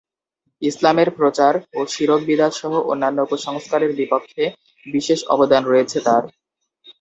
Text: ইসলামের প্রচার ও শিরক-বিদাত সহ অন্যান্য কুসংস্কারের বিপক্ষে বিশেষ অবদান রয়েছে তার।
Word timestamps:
ইসলামের 0.61 1.09
প্রচার 1.17 1.53
ও 1.73 1.89
শিরক-বিদাত 1.89 2.53
সহ 2.53 2.73
অন্যান্য 2.91 3.19
কুসংস্কারের 3.29 3.91
বিপক্ষে 3.95 4.43
বিশেষ 4.85 5.19
অবদান 5.27 5.63
রয়েছে 5.65 5.97
তার। 5.99 6.23